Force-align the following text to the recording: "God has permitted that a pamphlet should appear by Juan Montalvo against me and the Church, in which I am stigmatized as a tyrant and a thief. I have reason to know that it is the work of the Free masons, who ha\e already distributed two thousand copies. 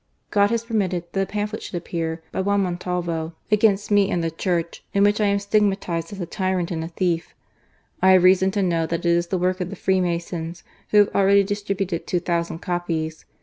"God 0.31 0.49
has 0.49 0.63
permitted 0.65 1.03
that 1.11 1.21
a 1.21 1.25
pamphlet 1.31 1.61
should 1.61 1.75
appear 1.75 2.23
by 2.31 2.41
Juan 2.41 2.61
Montalvo 2.61 3.35
against 3.51 3.91
me 3.91 4.09
and 4.09 4.23
the 4.23 4.31
Church, 4.31 4.83
in 4.95 5.03
which 5.03 5.21
I 5.21 5.27
am 5.27 5.37
stigmatized 5.37 6.11
as 6.11 6.19
a 6.19 6.25
tyrant 6.25 6.71
and 6.71 6.83
a 6.83 6.87
thief. 6.87 7.35
I 8.01 8.13
have 8.13 8.23
reason 8.23 8.49
to 8.53 8.63
know 8.63 8.87
that 8.87 9.01
it 9.05 9.11
is 9.11 9.27
the 9.27 9.37
work 9.37 9.61
of 9.61 9.69
the 9.69 9.75
Free 9.75 10.01
masons, 10.01 10.63
who 10.89 11.03
ha\e 11.03 11.13
already 11.13 11.43
distributed 11.43 12.07
two 12.07 12.19
thousand 12.19 12.63
copies. 12.63 13.25